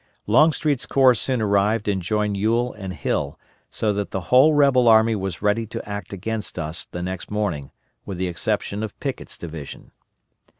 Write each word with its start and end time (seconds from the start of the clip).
Longstreet's 0.25 0.87
corps 0.87 1.13
soon 1.13 1.43
arrived 1.43 1.87
and 1.87 2.01
joined 2.01 2.35
Ewell 2.35 2.73
and 2.73 2.91
Hill; 2.91 3.37
so 3.69 3.93
that 3.93 4.09
the 4.09 4.19
whole 4.33 4.55
rebel 4.55 4.87
army 4.87 5.15
was 5.15 5.43
ready 5.43 5.67
to 5.67 5.87
act 5.87 6.11
against 6.11 6.57
us 6.57 6.85
the 6.85 7.03
next 7.03 7.29
morning, 7.29 7.69
with 8.03 8.17
the 8.17 8.25
exception 8.27 8.81
of 8.81 8.99
Pickett's 8.99 9.37
division. 9.37 9.91